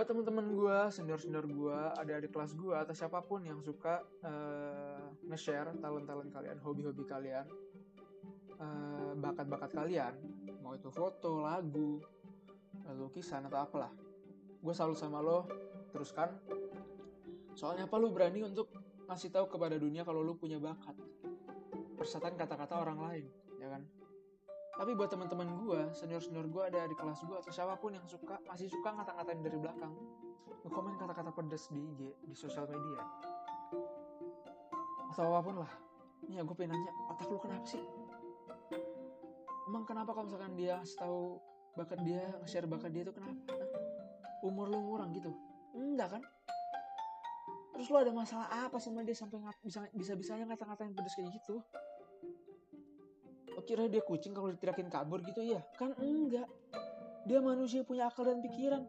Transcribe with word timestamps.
buat 0.00 0.16
teman-teman 0.16 0.56
gue 0.56 0.78
senior-senior 0.96 1.44
gue 1.44 1.78
adik-adik 2.00 2.32
kelas 2.32 2.56
gue 2.56 2.72
atau 2.72 2.96
siapa 2.96 3.20
pun 3.20 3.44
yang 3.44 3.60
suka 3.60 4.00
uh, 4.24 5.12
nge-share 5.28 5.76
talent-talent 5.76 6.32
kalian 6.32 6.56
hobi-hobi 6.64 7.04
kalian 7.04 7.44
uh, 8.56 9.12
bakat-bakat 9.20 9.68
kalian 9.76 10.16
mau 10.64 10.72
itu 10.72 10.88
foto 10.88 11.44
lagu 11.44 12.00
lukisan 12.96 13.44
atau 13.52 13.60
apalah 13.60 13.92
gue 14.64 14.72
selalu 14.72 14.96
sama 14.96 15.20
lo 15.20 15.44
teruskan. 15.92 16.32
Soalnya 17.52 17.84
apa 17.84 18.00
lu 18.00 18.08
berani 18.08 18.40
untuk 18.40 18.72
ngasih 19.04 19.28
tahu 19.28 19.52
kepada 19.52 19.76
dunia 19.76 20.00
kalau 20.00 20.24
lu 20.24 20.32
punya 20.32 20.56
bakat? 20.56 20.96
Persatan 22.00 22.40
kata-kata 22.40 22.72
orang 22.80 23.04
lain 23.04 23.28
ya 23.60 23.68
kan 23.68 23.84
tapi 24.80 24.96
buat 24.96 25.12
teman-teman 25.12 25.60
gue 25.60 25.92
senior 25.92 26.24
senior 26.24 26.48
gue 26.48 26.62
ada 26.64 26.88
di 26.88 26.96
kelas 26.96 27.20
gue 27.28 27.36
atau 27.36 27.52
siapa 27.52 27.76
pun 27.76 27.92
yang 27.92 28.06
suka 28.08 28.40
masih 28.48 28.72
suka 28.72 28.96
ngata-ngatain 28.96 29.44
dari 29.44 29.60
belakang 29.60 29.92
komen 30.72 30.96
kata-kata 30.96 31.34
pedas 31.36 31.68
di 31.68 31.82
IG 31.82 32.00
di 32.24 32.34
sosial 32.36 32.64
media. 32.70 33.02
Atau 35.12 35.26
apa 35.26 35.40
pun 35.42 35.56
lah. 35.60 35.72
Ini 36.24 36.40
ya 36.40 36.42
gue 36.46 36.56
pengen 36.56 36.78
nanya 36.78 36.92
otak 37.10 37.28
lu 37.28 37.36
kenapa 37.42 37.66
sih? 37.66 37.82
Emang 39.68 39.84
kenapa 39.84 40.14
kalau 40.14 40.30
misalkan 40.30 40.54
dia 40.54 40.78
tahu 40.96 41.42
bakat 41.74 42.00
dia 42.06 42.22
nge-share 42.40 42.68
bakat 42.70 42.90
dia 42.94 43.02
itu 43.04 43.12
kenapa? 43.12 43.36
Umur 44.46 44.70
lu 44.70 44.78
ngurang 44.80 45.10
gitu? 45.12 45.34
Enggak 45.74 46.16
kan? 46.16 46.22
Terus 47.76 47.88
lu 47.88 47.96
ada 48.00 48.12
masalah 48.12 48.48
apa 48.48 48.76
sama 48.80 49.04
dia 49.04 49.16
sampai 49.16 49.40
bisa 49.64 49.84
bisa 49.92 50.12
bisanya 50.16 50.48
ngata-ngatain 50.48 50.92
pedas 50.92 51.16
kayak 51.16 51.32
gitu 51.36 51.60
kira 53.62 53.86
dia 53.86 54.02
kucing 54.04 54.32
kalau 54.36 54.52
ditirakin 54.52 54.88
kabur 54.88 55.20
gitu 55.24 55.40
ya? 55.40 55.60
Kan 55.76 55.94
enggak. 55.98 56.48
Dia 57.28 57.38
manusia 57.44 57.84
punya 57.84 58.08
akal 58.08 58.28
dan 58.28 58.40
pikiran. 58.40 58.84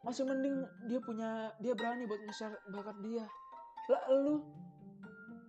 Masih 0.00 0.24
mending 0.24 0.64
dia 0.88 1.00
punya 1.00 1.52
dia 1.60 1.72
berani 1.76 2.08
buat 2.08 2.20
nge-share 2.24 2.56
bakat 2.72 2.96
dia. 3.04 3.24
Lah 3.88 4.02
lu 4.16 4.40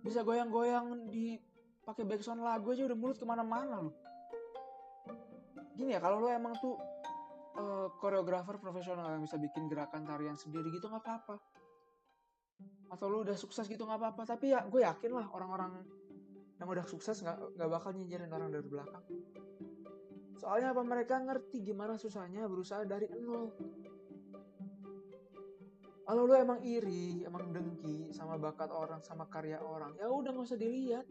bisa 0.02 0.20
goyang-goyang 0.26 1.08
di 1.08 1.38
pakai 1.82 2.04
backsound 2.06 2.42
lagu 2.42 2.74
aja 2.74 2.84
udah 2.86 2.98
mulut 2.98 3.16
ke 3.16 3.26
mana-mana 3.26 3.80
lu. 3.80 3.92
Gini 5.78 5.96
ya 5.96 6.00
kalau 6.02 6.20
lu 6.20 6.28
emang 6.28 6.52
tuh 6.60 6.76
uh, 7.56 7.88
koreografer 7.96 8.60
profesional 8.60 9.08
yang 9.14 9.24
bisa 9.24 9.40
bikin 9.40 9.70
gerakan 9.72 10.04
tarian 10.04 10.36
sendiri 10.36 10.68
gitu 10.74 10.90
nggak 10.90 11.00
apa-apa. 11.00 11.36
Atau 12.92 13.08
lu 13.08 13.24
udah 13.24 13.36
sukses 13.38 13.64
gitu 13.64 13.88
nggak 13.88 13.98
apa-apa. 13.98 14.36
Tapi 14.36 14.52
ya 14.52 14.66
gue 14.68 14.84
yakin 14.84 15.10
lah 15.16 15.26
orang-orang 15.32 16.01
yang 16.62 16.70
udah 16.70 16.86
sukses 16.86 17.18
nggak 17.26 17.58
nggak 17.58 17.70
bakal 17.74 17.90
nyinyirin 17.90 18.30
orang 18.30 18.54
dari 18.54 18.62
belakang. 18.62 19.02
Soalnya 20.38 20.70
apa 20.70 20.86
mereka 20.86 21.18
ngerti 21.18 21.58
gimana 21.66 21.98
susahnya 21.98 22.46
berusaha 22.46 22.86
dari 22.86 23.10
nol. 23.18 23.50
Kalau 26.06 26.22
lu 26.22 26.34
emang 26.38 26.62
iri 26.62 27.26
emang 27.26 27.50
dengki 27.50 28.14
sama 28.14 28.38
bakat 28.38 28.70
orang 28.70 29.02
sama 29.02 29.26
karya 29.26 29.58
orang 29.58 29.98
ya 29.98 30.06
udah 30.06 30.30
nggak 30.30 30.46
usah 30.46 30.58
dilihat. 30.62 31.06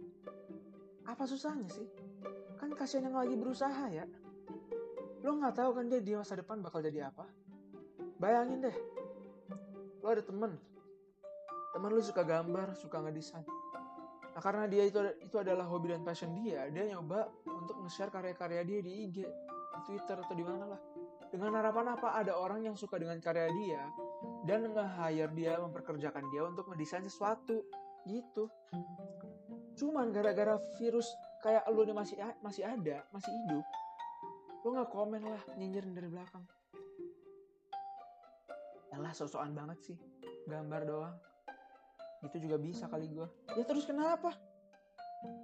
Apa 1.03 1.27
susahnya 1.27 1.67
sih? 1.67 1.88
Kan 2.55 2.72
kasihan 2.72 3.11
yang 3.11 3.19
lagi 3.19 3.35
berusaha 3.35 3.91
ya. 3.91 4.07
Lo 5.19 5.35
nggak 5.35 5.59
tahu 5.59 5.75
kan 5.75 5.91
dia 5.91 5.99
di 5.99 6.16
masa 6.16 6.39
depan 6.39 6.63
bakal 6.63 6.79
jadi 6.79 7.11
apa? 7.11 7.27
Bayangin 8.23 8.72
deh. 8.72 8.77
Lo 9.99 10.16
ada 10.16 10.23
temen. 10.23 10.55
Temen 11.75 11.91
lu 11.91 11.99
suka 11.99 12.23
gambar 12.23 12.72
suka 12.79 13.03
ngedesain 13.03 13.61
karena 14.42 14.66
dia 14.66 14.89
itu 14.89 14.97
itu 15.22 15.38
adalah 15.38 15.70
hobi 15.70 15.94
dan 15.94 16.02
passion 16.02 16.34
dia, 16.34 16.66
dia 16.73 16.89
nyoba 16.89 17.30
untuk 17.45 17.78
nge-share 17.86 18.09
karya-karya 18.09 18.66
dia 18.66 18.80
di 18.81 18.92
IG, 19.08 19.17
Twitter 19.86 20.17
atau 20.17 20.34
di 20.34 20.42
mana 20.42 20.75
lah. 20.75 20.81
Dengan 21.31 21.56
harapan 21.56 21.95
apa? 21.95 22.20
Ada 22.20 22.36
orang 22.36 22.66
yang 22.67 22.75
suka 22.75 23.00
dengan 23.00 23.16
karya 23.22 23.47
dia 23.53 23.81
dan 24.44 24.67
nge-hire 24.67 25.31
dia, 25.31 25.53
memperkerjakan 25.62 26.28
dia 26.34 26.41
untuk 26.44 26.68
mendesain 26.68 27.06
sesuatu 27.06 27.63
gitu. 28.09 28.50
Cuman 29.78 30.09
gara-gara 30.12 30.59
virus 30.81 31.08
kayak 31.46 31.63
lu 31.69 31.85
nih 31.88 31.96
masih 31.96 32.18
masih 32.41 32.66
ada, 32.66 33.06
masih 33.13 33.31
hidup, 33.31 33.66
lu 34.66 34.68
nggak 34.75 34.90
komen 34.90 35.22
lah 35.22 35.41
nyinyirin 35.56 35.94
dari 35.94 36.09
belakang. 36.09 36.44
Yalah 38.91 39.13
sosokan 39.16 39.56
banget 39.56 39.79
sih, 39.88 39.97
gambar 40.50 40.81
doang 40.84 41.31
itu 42.22 42.38
juga 42.38 42.58
bisa 42.62 42.86
kali 42.86 43.09
gue 43.09 43.28
ya 43.58 43.64
terus 43.66 43.86
kenapa? 43.90 44.34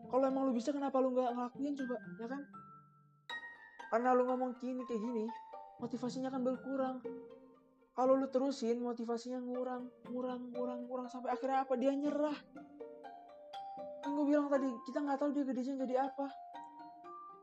Kalau 0.08 0.24
emang 0.26 0.50
lu 0.50 0.54
bisa 0.56 0.74
kenapa 0.74 0.98
lu 0.98 1.14
nggak 1.14 1.38
ngelakuin 1.38 1.74
coba 1.78 1.96
ya 2.18 2.28
kan? 2.32 2.42
Karena 3.94 4.10
lu 4.18 4.24
ngomong 4.26 4.58
gini 4.58 4.82
kayak 4.88 5.02
gini 5.04 5.26
motivasinya 5.78 6.34
kan 6.34 6.42
berkurang. 6.42 6.98
Kalau 7.94 8.14
lu 8.14 8.30
terusin 8.30 8.82
motivasinya 8.82 9.42
ngurang 9.42 9.90
ngurang 10.10 10.42
ngurang 10.54 10.80
ngurang. 10.86 11.08
Sampai 11.10 11.34
akhirnya 11.34 11.66
apa? 11.66 11.74
Dia 11.78 11.94
nyerah. 11.94 12.38
Kan 14.02 14.10
gue 14.18 14.26
bilang 14.26 14.50
tadi 14.50 14.70
kita 14.90 14.98
nggak 15.02 15.18
tahu 15.22 15.30
dia 15.34 15.44
gedenya 15.46 15.74
jadi 15.86 15.96
apa. 16.10 16.28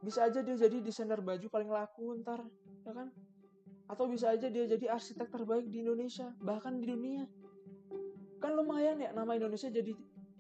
Bisa 0.03 0.27
aja 0.27 0.43
dia 0.43 0.57
jadi 0.59 0.77
desainer 0.83 1.23
baju 1.23 1.47
paling 1.49 1.71
laku 1.71 2.19
ntar 2.23 2.43
ya 2.83 2.93
kan? 2.93 3.09
Atau 3.87 4.11
bisa 4.11 4.33
aja 4.33 4.51
dia 4.51 4.65
jadi 4.67 4.91
arsitek 4.91 5.31
terbaik 5.31 5.71
di 5.71 5.87
Indonesia 5.87 6.35
bahkan 6.43 6.81
di 6.81 6.87
dunia 6.89 7.25
lumayan 8.55 8.97
ya 9.03 9.11
nama 9.11 9.35
Indonesia 9.35 9.69
jadi 9.69 9.93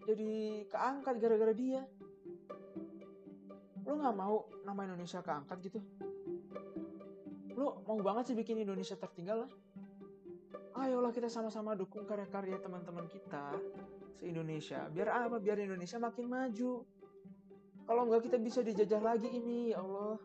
jadi 0.04 0.64
keangkat 0.68 1.18
gara-gara 1.18 1.52
dia. 1.56 1.82
Lo 3.84 4.00
nggak 4.00 4.16
mau 4.16 4.48
nama 4.64 4.80
Indonesia 4.86 5.20
keangkat 5.20 5.58
gitu? 5.64 5.80
Lo 7.56 7.84
mau 7.84 7.98
banget 8.00 8.32
sih 8.32 8.36
bikin 8.36 8.62
Indonesia 8.62 8.96
tertinggal 8.96 9.48
lah. 9.48 9.50
Ayolah 10.74 11.14
kita 11.14 11.30
sama-sama 11.30 11.78
dukung 11.78 12.04
karya-karya 12.04 12.58
teman-teman 12.58 13.06
kita 13.06 13.54
se 14.18 14.26
Indonesia 14.26 14.90
biar 14.90 15.28
apa? 15.28 15.36
Biar 15.38 15.58
Indonesia 15.60 15.98
makin 15.98 16.26
maju. 16.28 16.84
Kalau 17.84 18.02
nggak 18.08 18.30
kita 18.30 18.36
bisa 18.40 18.60
dijajah 18.64 19.02
lagi 19.02 19.28
ini. 19.28 19.72
Ya 19.72 19.80
Allah 19.84 20.16